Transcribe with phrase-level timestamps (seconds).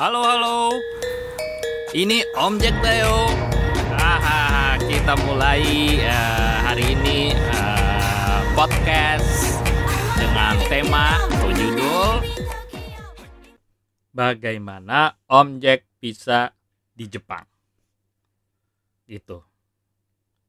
[0.00, 0.72] Halo halo.
[1.92, 3.28] Ini Om Jack Teo.
[4.00, 5.60] Hahaha, kita mulai
[6.00, 9.60] eh, hari ini eh, podcast
[10.16, 12.24] dengan tema berjudul
[14.16, 16.56] Bagaimana Om Jack bisa
[16.96, 17.44] di Jepang.
[19.04, 19.44] Itu.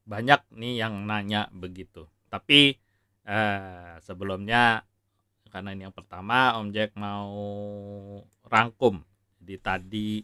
[0.08, 2.08] Banyak nih yang nanya begitu.
[2.32, 2.72] Tapi
[3.28, 4.88] eh, sebelumnya
[5.52, 7.36] karena ini yang pertama Om Jack mau
[8.48, 9.11] rangkum
[9.42, 10.22] jadi tadi.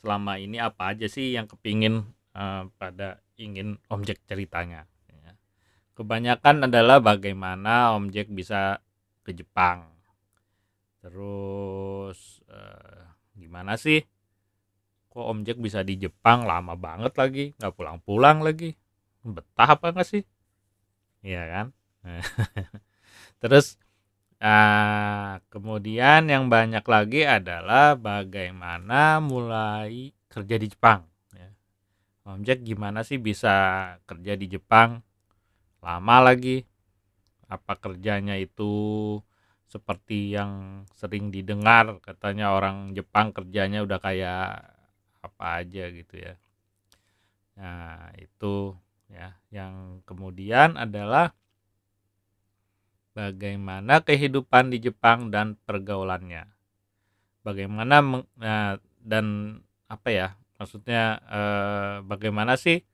[0.00, 2.04] Selama ini apa aja sih yang kepingin
[2.36, 5.32] uh, pada ingin Om Jack ceritanya ya.
[5.96, 8.80] kebanyakan adalah bagaimana Om Jack bisa
[9.24, 9.88] ke Jepang.
[11.00, 14.04] Terus uh, gimana sih?
[15.12, 16.44] Kok Om Jack bisa di Jepang?
[16.44, 18.76] Lama banget lagi nggak pulang-pulang lagi.
[19.20, 20.24] Betah apa nggak sih?
[21.20, 21.66] Iya kan?
[23.40, 23.76] Terus
[24.40, 31.04] Nah, kemudian yang banyak lagi adalah bagaimana mulai kerja di Jepang.
[31.36, 31.52] Ya.
[32.24, 33.52] Om Jack gimana sih bisa
[34.08, 35.04] kerja di Jepang
[35.84, 36.64] lama lagi?
[37.52, 38.72] Apa kerjanya itu
[39.68, 44.72] seperti yang sering didengar katanya orang Jepang kerjanya udah kayak
[45.20, 46.34] apa aja gitu ya.
[47.60, 48.72] Nah, itu
[49.12, 49.36] ya.
[49.52, 51.36] Yang kemudian adalah
[53.14, 56.46] bagaimana kehidupan di Jepang dan pergaulannya.
[57.42, 59.58] Bagaimana nah, dan
[59.88, 60.28] apa ya?
[60.60, 62.84] Maksudnya eh, bagaimana sih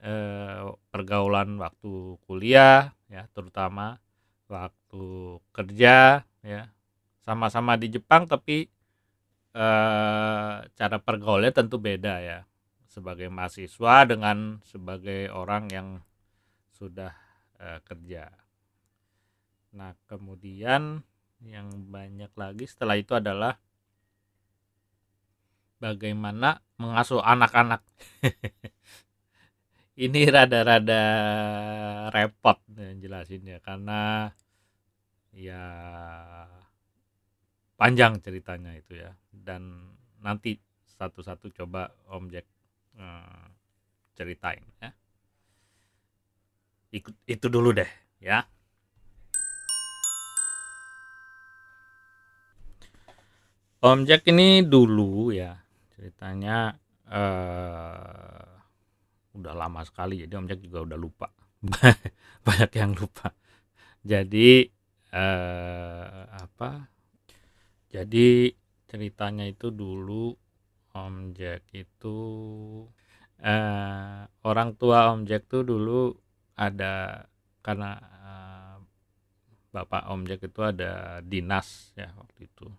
[0.00, 4.00] eh, pergaulan waktu kuliah ya, terutama
[4.48, 6.62] waktu kerja ya.
[7.22, 8.66] Sama-sama di Jepang tapi
[9.54, 12.38] eh, cara pergaulnya tentu beda ya.
[12.88, 15.88] Sebagai mahasiswa dengan sebagai orang yang
[16.72, 17.12] sudah
[17.60, 18.41] eh, kerja.
[19.72, 21.00] Nah, kemudian
[21.42, 23.56] yang banyak lagi setelah itu adalah
[25.82, 27.82] bagaimana mengasuh anak-anak.
[30.04, 31.02] Ini rada-rada
[32.08, 34.32] repot jelasinnya karena
[35.36, 35.64] ya
[37.76, 40.56] panjang ceritanya itu ya dan nanti
[40.96, 42.46] satu-satu coba Om Jack
[42.96, 43.46] hmm,
[44.16, 44.90] ceritain ya.
[46.92, 47.88] Ikut itu dulu deh
[48.20, 48.44] ya.
[53.82, 55.58] Om Jack ini dulu ya
[55.90, 56.70] ceritanya
[57.10, 58.46] uh,
[59.34, 60.22] udah lama sekali.
[60.22, 61.26] Jadi Om Jack juga udah lupa.
[62.46, 63.34] Banyak yang lupa.
[64.06, 64.70] Jadi
[65.10, 66.94] uh, apa?
[67.90, 68.54] Jadi
[68.86, 70.30] ceritanya itu dulu
[70.94, 72.18] Om Jack itu
[73.42, 76.14] uh, orang tua Om Jack tuh dulu
[76.54, 77.26] ada
[77.66, 78.76] karena uh,
[79.74, 82.70] bapak Om Jack itu ada dinas ya waktu itu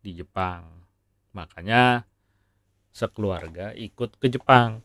[0.00, 0.66] di Jepang.
[1.32, 2.04] Makanya
[2.90, 4.82] sekeluarga ikut ke Jepang.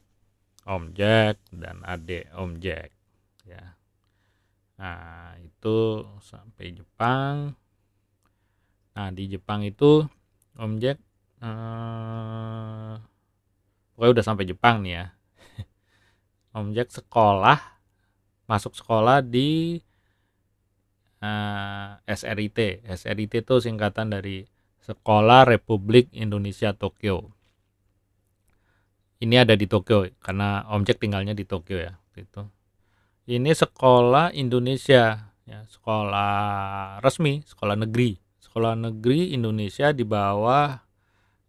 [0.65, 2.89] Om Jack dan adik Om Jack
[3.45, 3.77] ya.
[4.81, 7.53] Nah, itu sampai Jepang.
[8.97, 10.09] Nah, di Jepang itu
[10.57, 10.97] Om Jack
[11.45, 12.93] eh,
[13.93, 15.05] pokoknya udah sampai Jepang nih ya.
[16.57, 17.61] Om Jack sekolah
[18.49, 19.77] masuk sekolah di
[21.21, 22.89] eh, SRIT.
[22.89, 24.54] SRIT itu singkatan dari
[24.85, 27.33] Sekolah Republik Indonesia Tokyo.
[29.17, 32.45] Ini ada di Tokyo karena Om Jack tinggalnya di Tokyo ya itu.
[33.25, 38.21] Ini sekolah Indonesia ya, sekolah resmi, sekolah negeri.
[38.37, 40.77] Sekolah negeri Indonesia di bawah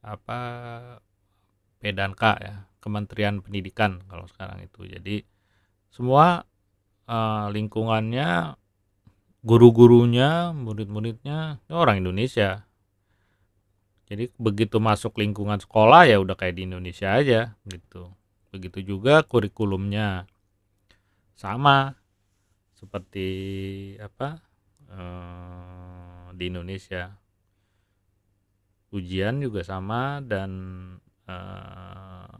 [0.00, 0.40] apa
[1.76, 4.88] Pedanka ya, Kementerian Pendidikan kalau sekarang itu.
[4.88, 5.20] Jadi
[5.92, 6.48] semua
[7.04, 8.56] uh, lingkungannya
[9.44, 12.65] guru-gurunya, murid-muridnya orang Indonesia
[14.06, 18.14] jadi begitu masuk lingkungan sekolah ya udah kayak di Indonesia aja gitu.
[18.54, 20.30] Begitu juga kurikulumnya
[21.34, 21.98] sama
[22.78, 23.28] seperti
[23.98, 24.38] apa
[24.94, 27.18] eh, di Indonesia.
[28.94, 30.50] Ujian juga sama dan
[31.26, 32.38] eh,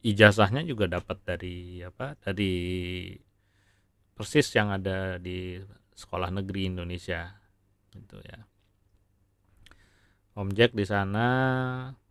[0.00, 2.52] ijazahnya juga dapat dari apa dari
[4.16, 5.60] persis yang ada di
[5.92, 7.36] sekolah negeri Indonesia
[7.94, 8.49] gitu ya
[10.40, 11.28] Om Jack di sana.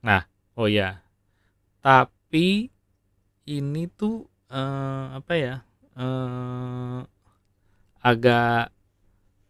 [0.05, 0.21] Nah,
[0.53, 1.01] oh ya.
[1.81, 2.69] Tapi
[3.49, 5.55] ini tuh eh, apa ya?
[5.97, 6.99] Eh,
[7.99, 8.71] agak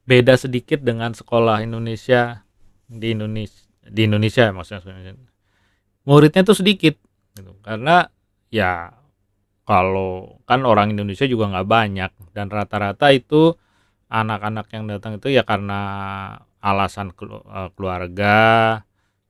[0.10, 2.42] beda sedikit dengan sekolah Indonesia
[2.90, 5.14] di Indonesia di Indonesia maksudnya
[6.02, 6.98] muridnya tuh sedikit
[7.38, 7.54] gitu.
[7.62, 8.10] karena
[8.50, 8.90] ya
[9.70, 13.54] kalau kan orang Indonesia juga nggak banyak dan rata-rata itu
[14.10, 15.82] anak-anak yang datang itu ya karena
[16.60, 18.38] alasan eh, keluarga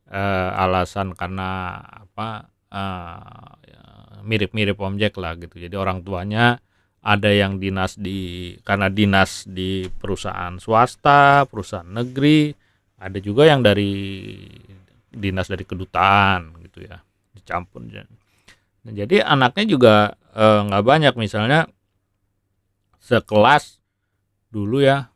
[0.09, 3.83] eh, alasan karena apa eh, ya,
[4.25, 5.61] mirip-mirip objek lah gitu.
[5.61, 6.57] Jadi orang tuanya
[6.99, 12.51] ada yang dinas di karena dinas di perusahaan swasta perusahaan negeri
[12.99, 14.35] ada juga yang dari
[15.07, 16.99] dinas dari kedutaan gitu ya
[17.31, 17.87] dicampur.
[17.87, 19.93] Nah, jadi anaknya juga
[20.35, 21.13] nggak banyak.
[21.15, 21.71] Misalnya
[22.99, 23.79] sekelas
[24.51, 25.07] dulu ya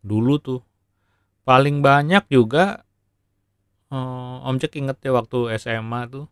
[0.00, 0.60] dulu tuh
[1.48, 2.84] paling banyak juga
[3.88, 6.28] eh, Om Jack inget ya waktu SMA tuh.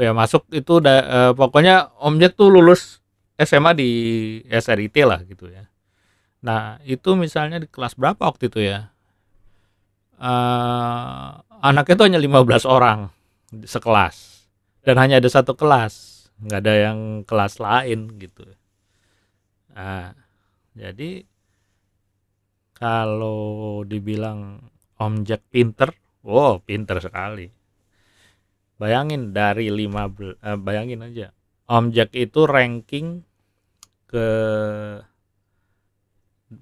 [0.00, 3.04] Ya masuk itu udah eh, pokoknya Om Jack tuh lulus
[3.36, 3.90] SMA di
[4.48, 5.68] SRIT lah gitu ya.
[6.40, 8.88] Nah itu misalnya di kelas berapa waktu itu ya?
[10.16, 11.28] Eh
[11.60, 13.12] anaknya tuh hanya 15 orang
[13.52, 14.48] sekelas.
[14.82, 16.26] Dan hanya ada satu kelas.
[16.40, 18.48] Nggak ada yang kelas lain gitu.
[19.76, 20.16] Nah
[20.72, 21.28] jadi
[22.82, 24.58] kalau dibilang
[24.98, 25.94] Om Jack pinter
[26.26, 27.46] wow pinter sekali.
[28.74, 31.30] Bayangin dari 15 eh, bayangin aja.
[31.70, 33.22] Om Jack itu ranking
[34.10, 34.28] ke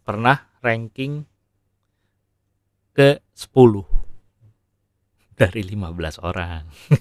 [0.05, 1.25] pernah ranking
[2.93, 6.69] ke 10 dari 15 orang.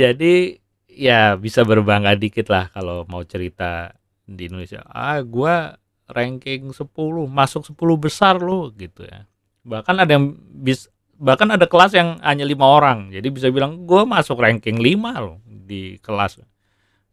[0.00, 0.56] Jadi
[0.88, 3.92] ya bisa berbangga dikit lah kalau mau cerita
[4.24, 4.80] di Indonesia.
[4.88, 5.76] Ah gua
[6.12, 6.86] ranking 10
[7.28, 9.26] masuk 10 besar loh gitu ya.
[9.64, 10.88] Bahkan ada yang bis
[11.20, 13.12] bahkan ada kelas yang hanya lima orang.
[13.12, 16.40] Jadi bisa bilang gue masuk ranking 5 loh di kelas.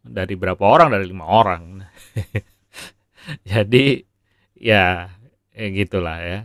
[0.07, 0.95] Dari berapa orang?
[0.95, 1.83] Dari lima orang.
[3.51, 3.99] Jadi
[4.55, 5.11] ya,
[5.51, 6.39] ya gitulah ya.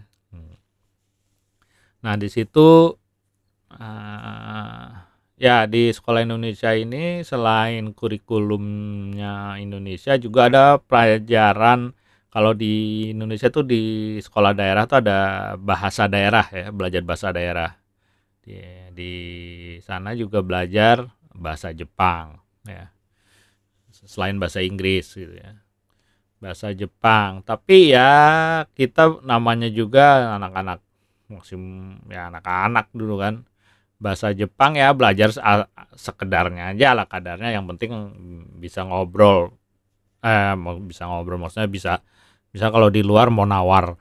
[2.03, 2.99] Nah di situ
[3.71, 4.87] uh,
[5.39, 11.95] ya di sekolah Indonesia ini selain kurikulumnya Indonesia juga ada pelajaran
[12.33, 15.19] kalau di Indonesia tuh di sekolah daerah tuh ada
[15.61, 17.77] bahasa daerah ya belajar bahasa daerah.
[18.41, 18.57] Di,
[18.97, 19.13] di
[19.85, 22.89] sana juga belajar bahasa Jepang ya.
[23.93, 25.61] Selain bahasa Inggris gitu ya.
[26.41, 27.45] Bahasa Jepang.
[27.45, 28.11] Tapi ya
[28.73, 30.81] kita namanya juga anak-anak
[31.29, 31.61] masih
[32.09, 33.45] ya anak-anak dulu kan.
[34.01, 35.37] Bahasa Jepang ya belajar
[36.01, 37.53] sekedarnya aja lah kadarnya.
[37.53, 37.91] Yang penting
[38.57, 39.53] bisa ngobrol
[40.23, 40.55] eh
[40.87, 41.93] bisa ngobrol maksudnya bisa
[42.53, 43.97] bisa kalau di luar mau nawar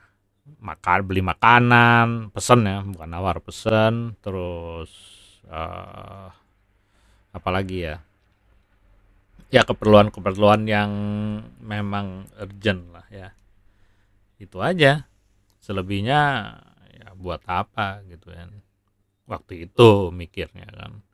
[0.62, 4.92] makan beli makanan pesen ya bukan nawar pesen terus
[5.48, 6.30] uh,
[7.32, 7.96] apalagi ya?
[9.52, 10.90] Ya keperluan-keperluan yang
[11.60, 13.36] memang urgent lah ya.
[14.40, 15.04] Itu aja.
[15.60, 16.20] Selebihnya
[16.88, 18.64] ya buat apa gitu kan.
[19.28, 21.04] Waktu itu mikirnya kan.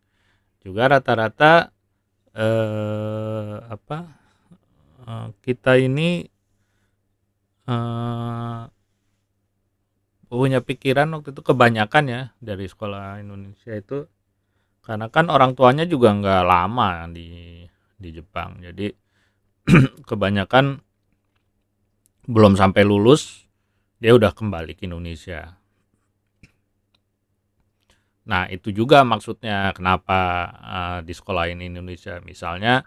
[0.62, 1.74] Juga rata-rata
[2.30, 3.98] eh, apa
[5.02, 6.22] eh, kita ini
[7.68, 8.72] uh,
[10.28, 14.08] punya pikiran waktu itu kebanyakan ya dari sekolah Indonesia itu.
[14.84, 17.60] Karena kan orang tuanya juga nggak lama di
[17.98, 18.64] di Jepang.
[18.64, 18.88] Jadi
[20.08, 20.80] kebanyakan
[22.28, 23.44] belum sampai lulus
[24.00, 25.58] dia udah kembali ke Indonesia.
[28.28, 30.20] Nah itu juga maksudnya kenapa
[30.60, 32.20] uh, di sekolah ini Indonesia.
[32.24, 32.84] Misalnya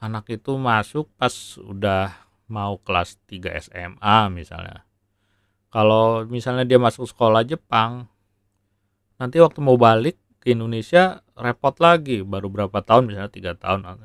[0.00, 4.86] anak itu masuk pas udah mau kelas 3 SMA misalnya.
[5.70, 8.06] Kalau misalnya dia masuk sekolah Jepang,
[9.18, 13.98] nanti waktu mau balik ke Indonesia repot lagi, baru berapa tahun misalnya tiga tahun.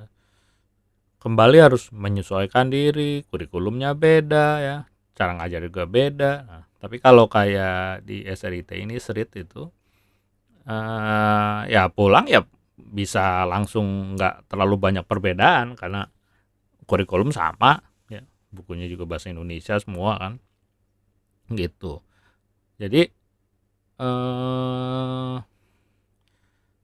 [1.21, 4.77] Kembali harus menyesuaikan diri, kurikulumnya beda ya,
[5.13, 6.33] cara ngajar juga beda.
[6.49, 9.69] Nah, tapi kalau kayak di SRIT ini serit itu,
[10.65, 12.41] uh, ya pulang ya
[12.73, 16.09] bisa langsung nggak terlalu banyak perbedaan karena
[16.89, 17.90] kurikulum sama
[18.51, 20.33] bukunya juga bahasa Indonesia semua kan
[21.51, 22.03] gitu.
[22.77, 23.11] Jadi
[23.99, 25.35] eh,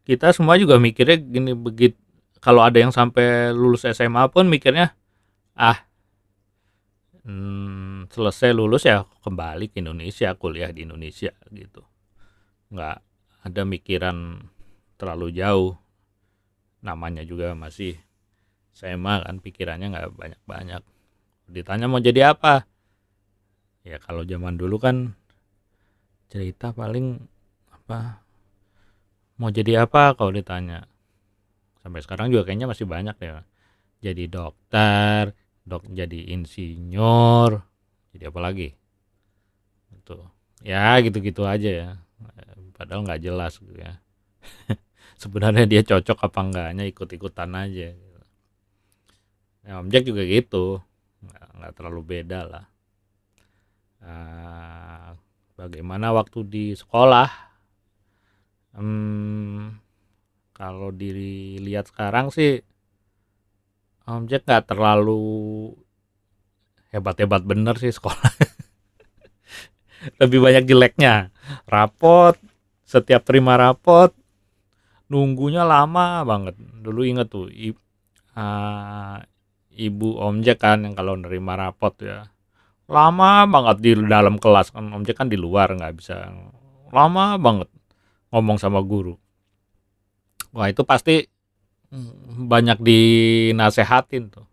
[0.07, 1.99] kita semua juga mikirnya gini begitu
[2.39, 4.95] kalau ada yang sampai lulus SMA pun mikirnya
[5.57, 5.83] ah
[7.27, 11.83] hmm, selesai lulus ya kembali ke Indonesia kuliah di Indonesia gitu.
[12.71, 12.97] Nggak
[13.43, 14.47] ada mikiran
[14.95, 15.75] terlalu jauh.
[16.83, 17.97] Namanya juga masih
[18.71, 20.81] SMA kan pikirannya nggak banyak-banyak
[21.47, 22.67] ditanya mau jadi apa?
[23.87, 25.15] Ya kalau zaman dulu kan
[26.27, 27.23] cerita paling
[27.71, 28.19] apa
[29.39, 30.83] mau jadi apa kalau ditanya.
[31.79, 33.47] Sampai sekarang juga kayaknya masih banyak ya.
[34.03, 35.31] Jadi dokter
[35.63, 37.63] dok jadi insinyur
[38.11, 38.75] jadi apa lagi?
[39.95, 40.19] Itu
[40.67, 41.89] ya gitu-gitu aja ya.
[42.75, 44.03] Padahal nggak jelas gitu ya.
[45.21, 47.95] Sebenarnya dia cocok apa enggaknya ikut-ikutan aja.
[49.67, 50.79] Ya, Om Jack juga gitu
[51.57, 52.65] nggak, terlalu beda lah.
[53.97, 55.17] Uh,
[55.57, 57.29] bagaimana waktu di sekolah?
[58.77, 59.81] Hmm,
[60.53, 62.61] kalau dilihat sekarang sih
[64.07, 65.75] Om Jack nggak terlalu
[66.95, 68.31] hebat-hebat bener sih sekolah.
[70.23, 71.35] Lebih banyak jeleknya.
[71.67, 72.39] Rapot
[72.87, 74.15] setiap terima rapot
[75.11, 76.55] nunggunya lama banget.
[76.55, 77.75] Dulu inget tuh i,
[78.39, 79.19] uh,
[79.77, 82.27] ibu Om Jack kan yang kalau nerima rapot ya.
[82.89, 86.33] Lama banget di dalam kelas kan Om Jack kan di luar nggak bisa.
[86.89, 87.69] Lama banget
[88.33, 89.13] ngomong sama guru.
[90.51, 91.29] Wah itu pasti
[92.49, 94.47] banyak dinasehatin tuh.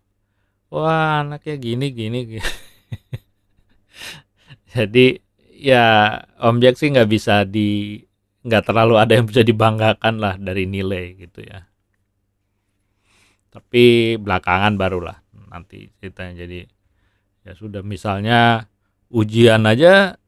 [0.68, 2.50] Wah anaknya gini gini, gini.
[4.74, 5.18] jadi
[5.56, 7.98] ya Om Jack sih nggak bisa di
[8.44, 11.64] nggak terlalu ada yang bisa dibanggakan lah dari nilai gitu ya
[13.54, 15.22] tapi belakangan barulah
[15.54, 16.66] nanti ceritanya jadi
[17.46, 18.66] ya sudah misalnya
[19.14, 20.18] ujian aja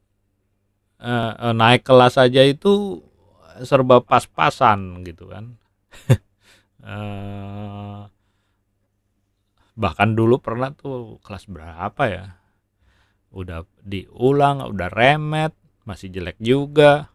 [1.03, 3.03] eh, eh naik kelas aja itu
[3.67, 5.59] serba pas-pasan gitu kan.
[6.77, 8.05] Uh,
[9.81, 12.25] bahkan dulu pernah tuh kelas berapa ya?
[13.33, 15.51] Udah diulang udah remet
[15.83, 17.11] masih jelek juga.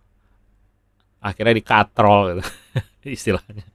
[1.23, 2.45] Akhirnya dikatrol gitu
[3.16, 3.72] istilahnya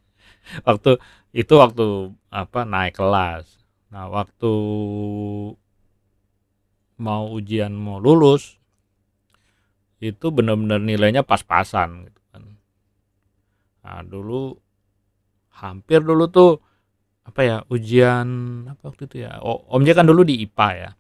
[0.68, 1.01] waktu
[1.36, 3.46] itu waktu apa naik kelas.
[3.94, 4.54] Nah waktu
[6.98, 8.58] mau ujian mau lulus
[9.98, 12.44] itu benar-benar nilainya pas-pasan gitu kan.
[13.82, 14.58] Nah dulu
[15.58, 16.62] hampir dulu tuh
[17.25, 18.27] apa ya ujian
[18.72, 20.92] apa waktu itu ya oh, omnya kan dulu di IPA ya.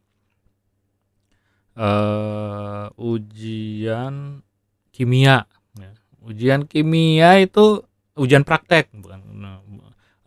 [1.77, 4.41] Uh, ujian
[4.89, 5.45] kimia.
[5.77, 5.93] Ya.
[6.25, 7.85] ujian kimia itu
[8.17, 9.21] ujian praktek bukan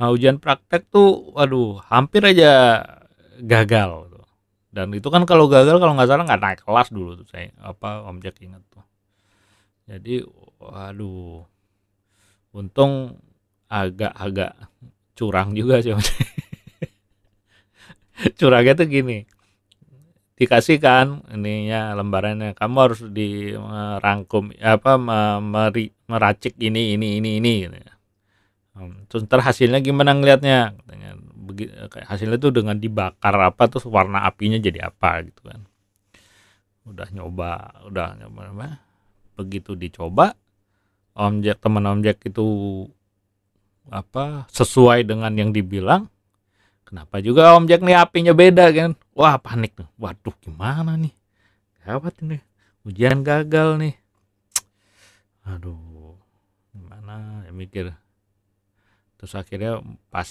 [0.01, 2.81] nah, ujian praktek tuh waduh hampir aja
[3.45, 4.11] gagal
[4.71, 8.07] dan itu kan kalau gagal kalau nggak salah nggak naik kelas dulu tuh saya apa
[8.07, 8.83] om Jack ingat tuh.
[9.91, 10.23] Jadi
[10.63, 11.43] waduh
[12.55, 13.19] untung
[13.67, 14.55] agak-agak
[15.19, 15.95] curang juga sih
[18.39, 19.23] curangnya tuh gini
[20.35, 24.99] dikasih kan ininya lembarannya kamu harus di merangkum apa
[25.39, 28.00] meri, meracik ini ini ini ini gitu ya.
[29.11, 31.11] Terus ntar hasilnya gimana ngelihatnya katanya
[32.07, 35.67] hasilnya tuh dengan dibakar apa terus warna apinya jadi apa gitu kan.
[36.87, 38.69] Udah nyoba udah nyoba apa?
[39.35, 40.39] Begitu dicoba
[41.19, 42.47] om Jack teman om itu
[43.91, 46.07] apa sesuai dengan yang dibilang
[46.87, 48.95] kenapa juga Om Jack nih apinya beda kan?
[49.15, 51.15] Wah panik tuh waduh gimana nih?
[51.87, 52.39] Gawat ini.
[52.87, 53.95] Ujian gagal nih.
[55.47, 56.15] Aduh
[56.71, 57.47] gimana?
[57.47, 57.95] Ya mikir
[59.21, 60.25] terus akhirnya pas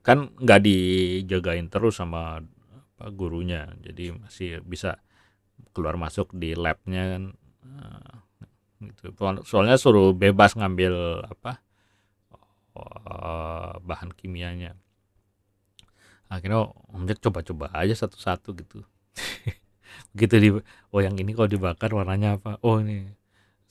[0.00, 3.68] kan nggak dijagain terus sama apa, gurunya.
[3.84, 4.96] Jadi masih bisa
[5.76, 7.22] keluar masuk di labnya kan
[7.60, 8.24] nah,
[8.80, 9.12] gitu.
[9.44, 11.60] Soalnya suruh bebas ngambil apa
[12.72, 14.72] uh, bahan kimianya.
[16.32, 18.80] Akhirnya om coba-coba aja satu-satu gitu.
[20.14, 20.48] Gitu di
[20.94, 22.56] oh yang ini kalau dibakar warnanya apa?
[22.62, 23.12] Oh ini.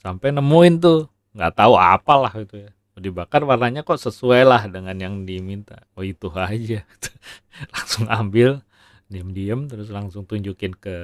[0.01, 1.07] Sampai nemuin tuh.
[1.33, 5.85] Nggak tahu apalah gitu ya dibakar warnanya kok sesuai lah dengan yang diminta.
[5.93, 6.81] Oh itu aja.
[7.73, 8.61] Langsung ambil
[9.07, 10.95] diam-diam terus langsung tunjukin ke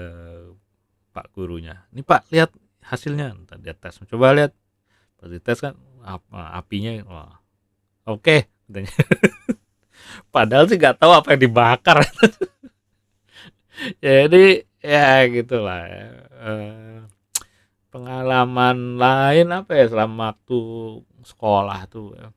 [1.15, 1.87] pak gurunya.
[1.95, 2.51] Ini pak lihat
[2.83, 3.31] hasilnya.
[3.47, 3.95] Ntar dia tes.
[4.09, 4.51] Coba lihat.
[5.21, 7.39] Pas dites kan apa apinya wah
[8.03, 8.51] oke okay.
[10.35, 12.03] padahal sih nggak tahu apa yang dibakar.
[14.03, 16.05] Jadi ya gitulah ya.
[16.43, 16.99] Uh,
[17.93, 20.59] pengalaman lain apa ya selama waktu
[21.25, 22.27] sekolah tuh ya.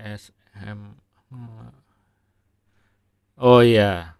[0.00, 0.80] SM
[3.40, 4.16] oh iya.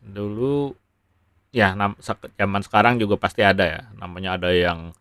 [0.00, 0.72] Dulu
[1.50, 1.74] ya
[2.38, 3.82] zaman sekarang juga pasti ada ya.
[3.96, 4.94] Namanya ada yang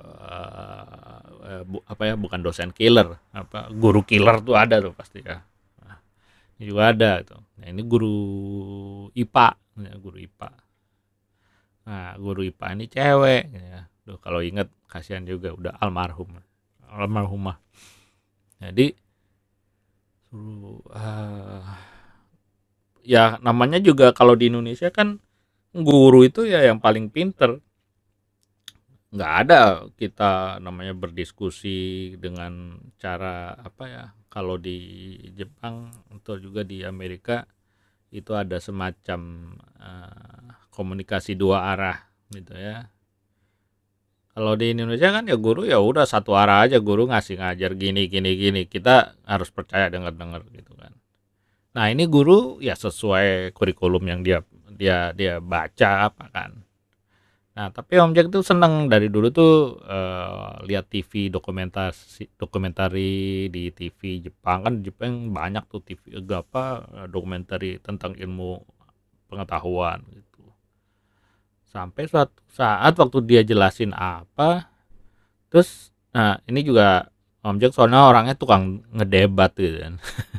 [0.00, 5.42] uh, bu, apa ya bukan dosen killer apa guru killer tuh ada tuh pasti ya.
[5.82, 5.98] Nah,
[6.58, 7.42] ini juga ada tuh.
[7.58, 8.16] Nah ini guru
[9.14, 9.48] IPA
[9.82, 10.50] ya, guru IPA
[11.86, 13.80] nah guru IPA ini cewek ya.
[14.18, 16.40] Kalau inget kasihan juga udah almarhum
[16.90, 17.58] almarhumah.
[18.62, 18.96] Jadi
[20.32, 21.62] uh,
[23.04, 25.20] ya namanya juga kalau di Indonesia kan
[25.76, 27.60] guru itu ya yang paling pinter.
[29.12, 29.60] Nggak ada
[29.94, 37.46] kita namanya berdiskusi dengan cara apa ya kalau di Jepang atau juga di Amerika
[38.12, 41.98] itu ada semacam uh, komunikasi dua arah
[42.30, 42.90] gitu ya
[44.36, 48.04] kalau di Indonesia kan ya guru ya udah satu arah aja guru ngasih ngajar gini
[48.04, 48.68] gini gini.
[48.68, 50.92] Kita harus percaya dengar dengar gitu kan.
[51.72, 54.44] Nah ini guru ya sesuai kurikulum yang dia
[54.76, 56.52] dia dia baca apa kan.
[57.56, 58.92] Nah tapi Om Jack tuh seneng.
[58.92, 64.68] Dari dulu tuh uh, lihat TV dokumentasi dokumentari di TV Jepang.
[64.68, 68.60] Kan Jepang banyak tuh TV apa dokumentari tentang ilmu
[69.32, 70.04] pengetahuan.
[70.12, 70.25] gitu
[71.68, 74.70] sampai suatu saat waktu dia jelasin apa
[75.52, 77.12] terus nah ini juga
[77.46, 79.94] Om Jack soalnya orangnya tukang ngedebat gitu kan.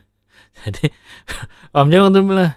[0.60, 0.92] Jadi
[1.78, 2.52] Om Jack waktu bilang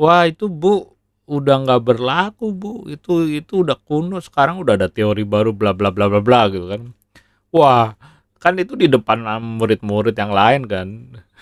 [0.00, 0.96] wah itu bu
[1.28, 2.88] udah nggak berlaku bu.
[2.88, 6.72] Itu itu udah kuno sekarang udah ada teori baru bla bla bla bla bla gitu
[6.72, 6.96] kan.
[7.52, 7.92] Wah
[8.40, 9.20] kan itu di depan
[9.60, 10.88] murid-murid yang lain kan.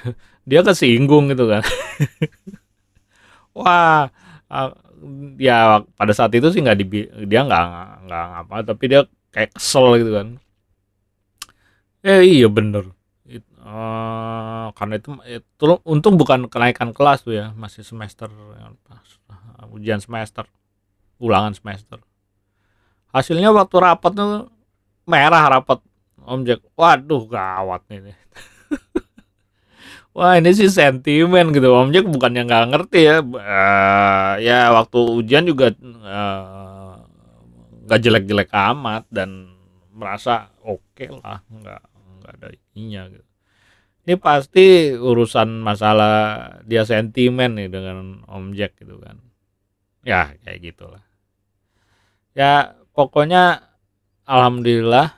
[0.49, 1.63] Dia kesinggung gitu kan.
[3.55, 4.11] Wah
[5.39, 6.87] ya pada saat itu sih nggak di
[7.29, 7.67] dia nggak
[8.09, 9.01] nggak apa tapi dia
[9.35, 10.29] kayak kesel gitu kan.
[12.03, 12.95] Eh iya bener.
[13.69, 18.33] Uh, karena itu, itu untung bukan kenaikan kelas tuh ya masih semester
[19.77, 20.49] ujian semester
[21.21, 22.01] ulangan semester.
[23.13, 24.49] Hasilnya waktu rapat tuh
[25.05, 25.85] merah rapat
[26.25, 26.65] Om Jack.
[26.77, 28.13] Waduh gawat nih
[30.19, 31.71] wah ini sih sentimen gitu.
[31.71, 33.23] Om Jack bukannya nggak ngerti ya.
[33.23, 36.93] Uh, ya waktu ujian juga eh,
[37.87, 39.55] nggak uh, jelek-jelek amat dan
[39.95, 41.83] merasa oke okay lah nggak
[42.19, 43.27] nggak ada ininya gitu.
[44.09, 46.17] Ini pasti urusan masalah
[46.67, 49.23] dia sentimen nih dengan Om Jack gitu kan.
[50.03, 51.05] Ya kayak gitulah.
[52.35, 53.63] Ya pokoknya
[54.27, 55.15] alhamdulillah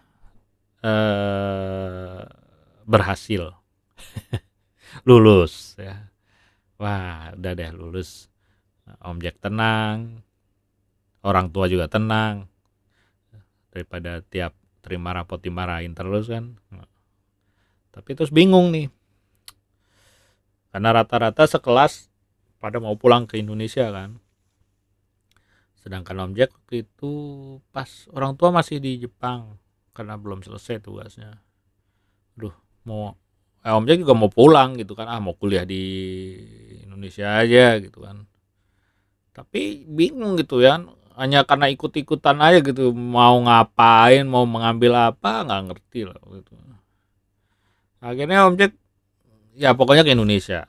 [0.85, 2.21] eh,
[2.85, 3.55] berhasil
[5.05, 6.11] lulus ya.
[6.81, 8.29] Wah udah deh lulus.
[9.01, 10.25] Om Jack tenang
[11.25, 12.49] orang tua juga tenang.
[13.71, 16.57] Daripada tiap terima rapot dimarahin terus kan.
[17.93, 18.89] Tapi terus bingung nih.
[20.71, 22.09] Karena rata-rata sekelas
[22.63, 24.19] pada mau pulang ke Indonesia kan.
[25.81, 27.13] Sedangkan waktu itu
[27.73, 29.57] pas orang tua masih di Jepang
[29.97, 31.41] karena belum selesai tugasnya.
[32.37, 33.17] Duh mau
[33.65, 35.07] eh, Om Jack juga mau pulang gitu kan.
[35.11, 35.83] Ah mau kuliah di
[36.85, 38.27] Indonesia aja gitu kan.
[39.37, 40.81] Tapi bingung gitu ya.
[41.19, 42.93] Hanya karena ikut-ikutan aja gitu.
[42.97, 46.53] Mau ngapain mau mengambil apa nggak ngerti lah gitu.
[48.01, 48.73] Akhirnya Om Jack
[49.57, 50.65] ya pokoknya ke Indonesia.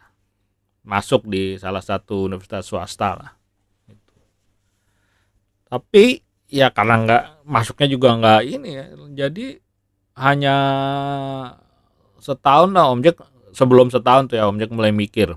[0.83, 3.31] Masuk di salah satu universitas swasta lah
[5.71, 6.19] tapi
[6.51, 8.85] ya karena nggak masuknya juga nggak ini ya.
[9.23, 9.55] Jadi
[10.19, 10.55] hanya
[12.21, 13.17] setahun lah Om Jack
[13.51, 15.35] sebelum setahun tuh ya Om Jack mulai mikir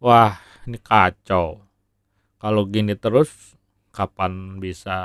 [0.00, 1.62] wah ini kacau.
[2.36, 3.56] Kalau gini terus
[3.94, 4.98] kapan bisa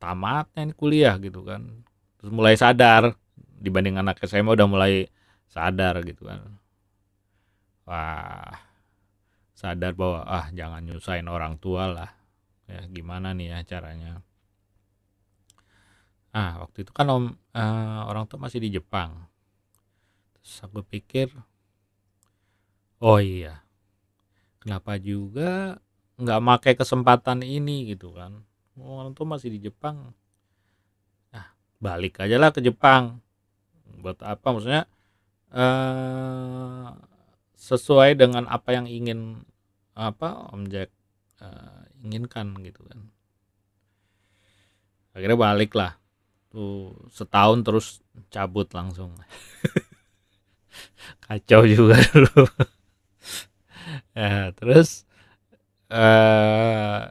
[0.00, 1.14] tamatnya ini kuliah?
[1.20, 1.84] gitu kan.
[2.18, 3.14] Terus mulai sadar
[3.58, 5.10] dibanding anak SMA udah mulai
[5.50, 6.58] sadar gitu kan.
[7.84, 8.54] Wah
[9.58, 12.10] sadar bahwa ah jangan nyusahin orang tua lah.
[12.70, 14.22] Ya gimana nih ya caranya?
[16.30, 17.24] Ah waktu itu kan om
[17.56, 19.26] uh, orang tua masih di Jepang
[20.48, 21.28] terus aku pikir
[23.04, 23.60] oh iya.
[24.64, 25.76] Kenapa juga
[26.16, 27.92] nggak pakai kesempatan ini?
[27.92, 28.42] Gitu kan.
[28.80, 30.16] Orang tua masih di Jepang.
[31.36, 31.46] Nah
[31.78, 33.20] balik aja lah ke Jepang.
[34.00, 34.46] Buat apa?
[34.56, 34.88] Maksudnya
[35.52, 36.96] uh,
[37.52, 39.44] sesuai dengan apa yang ingin
[39.92, 40.88] apa Om Jack
[41.44, 43.12] uh, inginkan gitu kan.
[45.12, 46.00] Akhirnya balik lah.
[46.48, 47.86] Tuh setahun terus
[48.32, 49.12] cabut langsung
[51.24, 52.46] kacau juga dulu
[54.12, 55.04] ya terus
[55.92, 57.08] uh,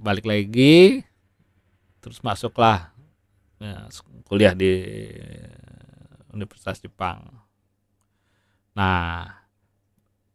[0.00, 1.04] balik lagi
[2.00, 2.92] terus masuklah
[3.60, 3.88] ya,
[4.28, 4.72] kuliah di
[6.32, 7.24] Universitas Jepang
[8.74, 9.46] nah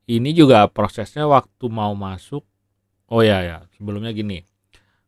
[0.09, 2.49] ini juga prosesnya waktu mau masuk
[3.09, 4.45] Oh ya ya, sebelumnya gini.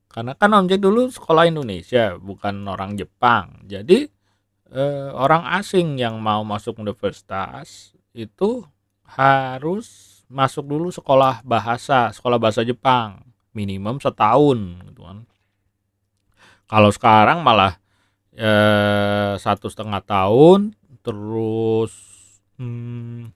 [0.09, 3.61] Karena kan Om Jack dulu sekolah Indonesia, bukan orang Jepang.
[3.69, 4.09] Jadi
[4.71, 8.63] eh, orang asing yang mau masuk universitas itu
[9.03, 13.19] harus masuk dulu sekolah bahasa, sekolah bahasa Jepang,
[13.51, 15.27] minimum setahun gitu kan.
[16.71, 17.75] Kalau sekarang malah
[18.31, 20.71] eh, satu setengah tahun,
[21.03, 21.91] terus
[22.55, 23.27] hmm,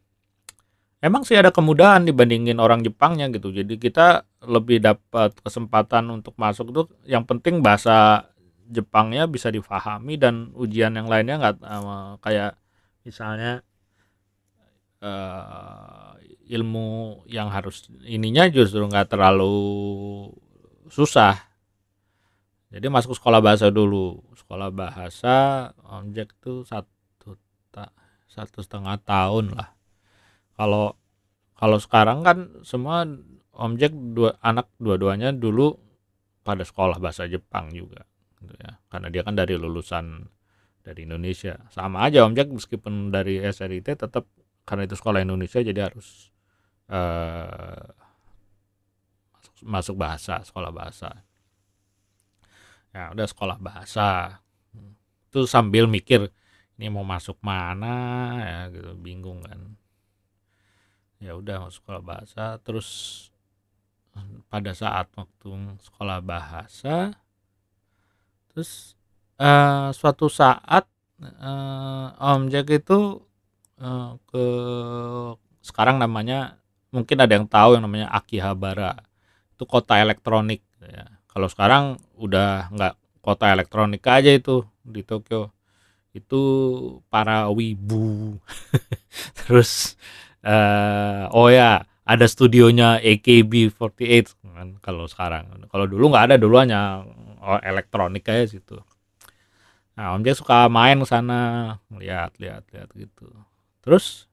[1.04, 3.52] emang sih ada kemudahan dibandingin orang Jepangnya gitu.
[3.52, 8.32] Jadi kita lebih dapat kesempatan untuk masuk tuh yang penting bahasa
[8.66, 12.58] Jepangnya bisa difahami dan ujian yang lainnya nggak uh, kayak
[13.06, 13.62] misalnya
[15.06, 16.18] uh,
[16.50, 19.56] ilmu yang harus ininya justru nggak terlalu
[20.90, 21.38] susah.
[22.74, 24.20] Jadi masuk sekolah bahasa dulu.
[24.34, 27.40] Sekolah bahasa objek tuh satu
[28.36, 29.72] satu setengah tahun lah
[30.60, 30.96] kalau
[31.56, 33.08] kalau sekarang kan semua
[33.56, 35.80] objek dua anak dua-duanya dulu
[36.44, 38.04] pada sekolah bahasa Jepang juga
[38.46, 38.78] gitu ya.
[38.94, 40.30] Karena dia kan dari lulusan
[40.86, 41.58] dari Indonesia.
[41.74, 44.30] Sama aja objek meskipun dari SRIT tetap
[44.70, 46.30] karena itu sekolah Indonesia jadi harus
[46.94, 47.90] uh,
[49.42, 51.10] masuk, masuk bahasa sekolah bahasa.
[52.94, 54.40] Ya udah sekolah bahasa.
[55.34, 56.30] Itu sambil mikir
[56.78, 57.98] ini mau masuk mana
[58.46, 58.94] ya gitu.
[58.94, 59.74] Bingung kan.
[61.18, 62.62] Ya udah masuk sekolah bahasa.
[62.62, 62.88] Terus
[64.48, 65.50] pada saat waktu
[65.84, 67.20] sekolah bahasa
[68.56, 68.96] terus
[69.36, 70.88] uh, suatu saat
[71.20, 73.20] uh, Om Jack itu
[73.84, 74.46] uh, ke
[75.60, 76.64] sekarang namanya
[76.96, 78.96] mungkin ada yang tahu yang namanya Akihabara.
[79.52, 81.20] Itu kota elektronik ya.
[81.28, 85.52] Kalau sekarang udah nggak kota elektronik aja itu di Tokyo.
[86.16, 86.40] Itu
[87.12, 88.40] para wibu.
[89.44, 90.00] Terus
[90.48, 95.68] uh, oh ya ada studionya AKB48 kan kalau sekarang.
[95.68, 97.04] Kalau dulu nggak ada dulu hanya
[97.62, 98.78] elektronik aja situ.
[99.96, 103.32] Nah, Om Jack suka main ke sana, lihat, lihat, lihat gitu.
[103.80, 104.28] Terus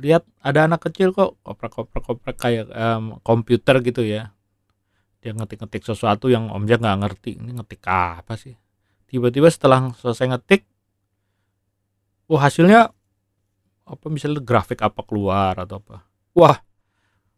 [0.00, 4.32] lihat ada anak kecil kok koprek-koprek-koprek kayak um, komputer gitu ya.
[5.20, 7.36] Dia ngetik-ngetik sesuatu yang Om Jack nggak ngerti.
[7.36, 8.56] Ini ngetik apa sih?
[9.06, 10.64] Tiba-tiba setelah selesai ngetik,
[12.26, 12.90] wah hasilnya
[13.86, 16.02] apa misalnya grafik apa keluar atau apa
[16.34, 16.58] wah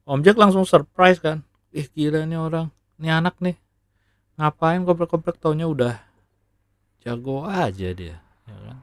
[0.08, 3.56] Om Jack langsung surprise kan ih gila nih orang ini anak nih
[4.38, 5.98] ngapain komplek-komplek taunya udah
[7.02, 8.78] jago aja dia ya kan?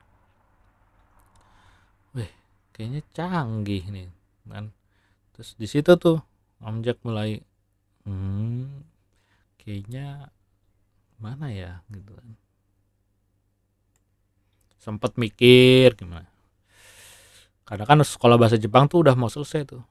[2.11, 2.31] Wih,
[2.75, 4.11] kayaknya canggih nih
[4.51, 4.75] kan?
[5.31, 6.19] Terus di situ tuh
[6.59, 7.39] Om mulai
[8.07, 8.83] hmm
[9.59, 10.31] kayaknya
[11.19, 11.83] mana ya?
[11.87, 12.29] Gitu kan.
[14.79, 16.29] Sempet mikir gimana.
[17.65, 19.83] Karena kan sekolah bahasa Jepang tuh udah mau selesai tuh.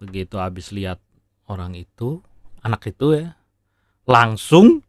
[0.00, 1.00] Begitu habis lihat
[1.44, 2.24] orang itu
[2.64, 3.36] anak itu ya
[4.06, 4.80] langsung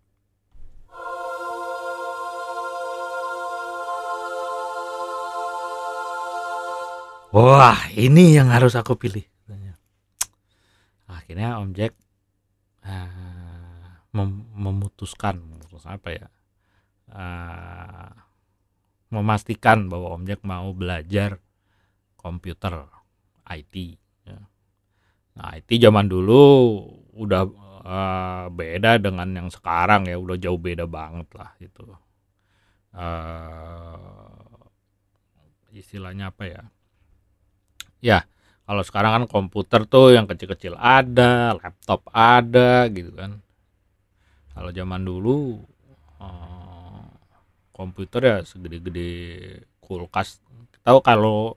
[7.34, 9.25] wah ini yang harus aku pilih
[11.10, 11.97] akhirnya Om Jack
[12.86, 15.43] uh, mem memutuskan
[15.88, 16.27] apa ya
[17.13, 18.12] uh,
[19.12, 21.39] memastikan bahwa Om Jack mau belajar
[22.19, 22.91] komputer
[23.47, 23.75] IT.
[24.27, 24.39] Ya.
[25.39, 26.43] Nah IT zaman dulu
[27.15, 27.47] udah
[27.88, 31.88] uh, beda dengan yang sekarang ya, udah jauh beda banget lah itu.
[32.91, 34.67] Uh,
[35.71, 36.62] istilahnya apa ya?
[38.04, 38.19] Ya
[38.67, 43.39] kalau sekarang kan komputer tuh yang kecil-kecil ada, laptop ada gitu kan.
[44.52, 45.63] Kalau zaman dulu
[46.19, 47.08] uh,
[47.71, 49.12] komputer ya segede-gede
[49.80, 50.43] kulkas
[50.84, 51.56] tahu kalau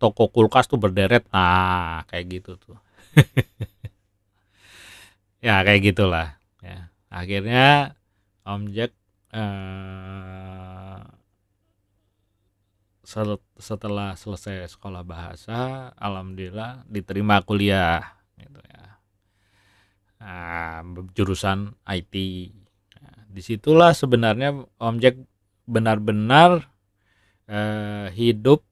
[0.00, 2.78] toko kulkas tuh berderet nah kayak gitu tuh
[5.40, 6.36] ya kayak gitulah.
[6.60, 7.96] Ya akhirnya
[8.46, 8.92] Om Jack
[9.34, 11.00] eh,
[13.56, 18.98] setelah selesai sekolah bahasa alhamdulillah diterima kuliah gitu ya.
[20.18, 20.82] Nah,
[21.14, 22.14] jurusan IT
[22.98, 25.22] nah, di situlah sebenarnya Om Jack
[25.70, 26.66] benar-benar
[27.46, 28.66] uh, hidup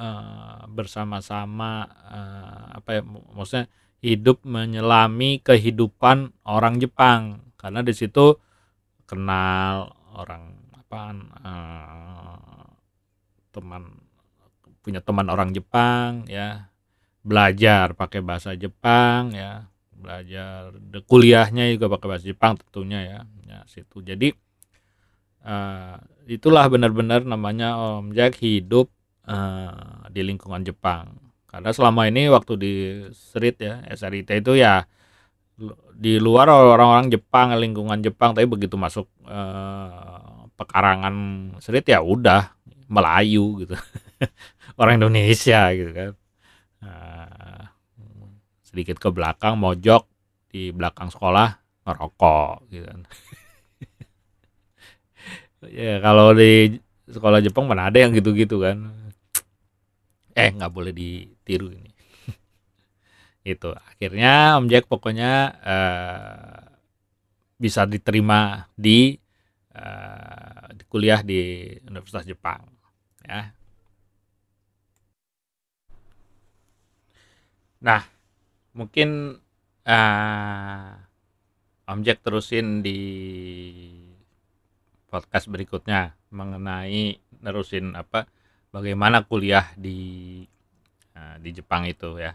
[0.00, 3.68] uh, bersama-sama uh, apa ya maksudnya
[4.04, 7.40] hidup menyelami kehidupan orang Jepang.
[7.56, 8.36] Karena di situ
[9.08, 11.00] kenal orang apa
[11.40, 12.68] uh,
[13.48, 14.04] teman
[14.84, 16.68] punya teman orang Jepang ya.
[17.24, 19.72] Belajar pakai bahasa Jepang ya.
[19.96, 20.76] Belajar
[21.08, 23.20] kuliahnya juga pakai bahasa Jepang tentunya ya.
[23.48, 24.04] Ya situ.
[24.04, 24.36] Jadi
[25.48, 25.96] uh,
[26.28, 28.92] itulah benar-benar namanya Om Jack hidup
[29.24, 31.23] uh, di lingkungan Jepang
[31.54, 32.72] karena selama ini waktu di
[33.14, 34.82] street ya SRIT itu ya
[35.94, 41.14] di luar orang-orang Jepang lingkungan Jepang tapi begitu masuk uh, pekarangan
[41.62, 42.50] street ya udah
[42.90, 43.78] Melayu gitu.
[44.80, 46.10] Orang Indonesia gitu kan.
[46.82, 47.62] Uh,
[48.66, 50.10] sedikit ke belakang mojok
[50.50, 53.02] di belakang sekolah ngerokok gitu kan.
[55.64, 56.76] Ya kalau di
[57.08, 58.92] sekolah Jepang mana ada yang gitu-gitu kan.
[60.36, 60.92] Eh nggak boleh
[61.44, 61.92] ditiru ini.
[63.52, 66.64] Itu akhirnya Om Jack pokoknya uh,
[67.60, 69.20] bisa diterima di,
[69.76, 72.64] uh, kuliah di Universitas Jepang
[73.28, 73.52] ya.
[77.84, 78.02] Nah
[78.72, 79.36] mungkin
[79.84, 80.90] uh,
[81.84, 82.98] Om Jack terusin di
[85.12, 88.24] podcast berikutnya mengenai nerusin apa
[88.72, 90.42] bagaimana kuliah di
[91.15, 92.33] uh, di Jepang itu ya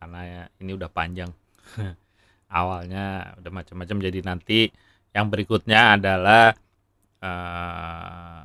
[0.00, 1.30] karena ya, ini udah panjang
[2.60, 4.72] awalnya udah macam-macam jadi nanti
[5.10, 6.54] yang berikutnya adalah
[7.20, 8.42] uh,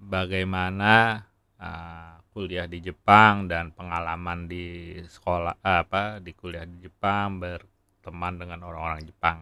[0.00, 1.24] bagaimana
[1.58, 8.60] uh, kuliah di Jepang dan pengalaman di sekolah apa di kuliah di Jepang berteman dengan
[8.68, 9.40] orang-orang Jepang.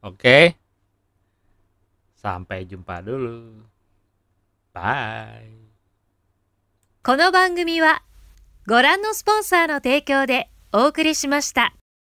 [0.00, 0.56] Oke.
[2.16, 3.62] Sampai jumpa dulu.
[4.72, 5.68] Bye.
[7.02, 8.02] この番組は
[8.65, 11.73] ご覧のスポンサーの提供でお送りしました。